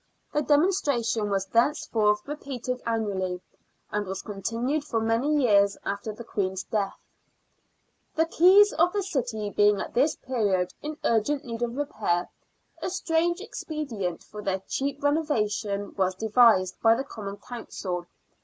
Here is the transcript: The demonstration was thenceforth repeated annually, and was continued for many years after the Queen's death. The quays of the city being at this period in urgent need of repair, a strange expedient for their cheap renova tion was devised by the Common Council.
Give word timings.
The 0.33 0.41
demonstration 0.41 1.29
was 1.29 1.45
thenceforth 1.45 2.23
repeated 2.27 2.81
annually, 2.87 3.39
and 3.91 4.07
was 4.07 4.23
continued 4.23 4.83
for 4.83 4.99
many 4.99 5.43
years 5.43 5.77
after 5.85 6.11
the 6.11 6.23
Queen's 6.23 6.63
death. 6.63 6.97
The 8.15 8.25
quays 8.25 8.73
of 8.73 8.93
the 8.93 9.03
city 9.03 9.51
being 9.51 9.79
at 9.79 9.93
this 9.93 10.15
period 10.15 10.73
in 10.81 10.97
urgent 11.03 11.45
need 11.45 11.61
of 11.61 11.77
repair, 11.77 12.31
a 12.81 12.89
strange 12.89 13.41
expedient 13.41 14.23
for 14.23 14.41
their 14.41 14.63
cheap 14.67 14.99
renova 15.01 15.47
tion 15.51 15.93
was 15.93 16.15
devised 16.15 16.81
by 16.81 16.95
the 16.95 17.03
Common 17.03 17.37
Council. 17.37 18.07